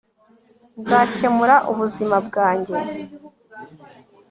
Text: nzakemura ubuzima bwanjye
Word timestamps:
nzakemura 0.81 1.55
ubuzima 1.71 2.15
bwanjye 2.27 2.77